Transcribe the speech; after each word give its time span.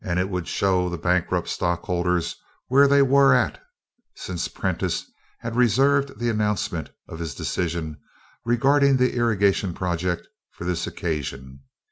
It 0.03 0.29
would 0.31 0.47
show 0.47 0.89
the 0.89 0.97
bankrupt 0.97 1.47
stockholders 1.47 2.35
where 2.69 2.87
they 2.87 3.03
were 3.03 3.35
"at," 3.35 3.61
since 4.15 4.47
Prentiss 4.47 5.05
had 5.41 5.55
reserved 5.55 6.17
the 6.17 6.27
announcement 6.27 6.89
of 7.07 7.19
his 7.19 7.35
decision 7.35 7.99
regarding 8.43 8.97
the 8.97 9.13
irrigation 9.13 9.75
project 9.75 10.27
for 10.53 10.63
this 10.65 10.87
occasion. 10.87 11.59